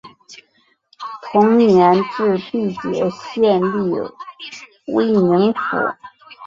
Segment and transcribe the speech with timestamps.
[1.21, 3.91] 同年置毕节县隶
[4.87, 5.59] 威宁府。